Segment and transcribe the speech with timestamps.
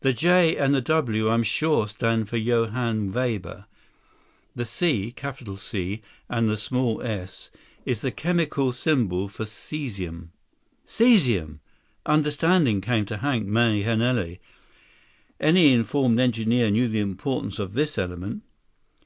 [0.00, 3.64] "The J and the W, I'm sure, stand for Johann Weber.
[4.54, 7.50] The C—capital C—and the small s,
[7.86, 10.32] is the chemical symbol for cesium."
[10.86, 11.60] "Cesium!"
[12.04, 14.38] Understanding came to Hank Mahenili.
[15.40, 18.42] Any informed engineer knew the importance of this element.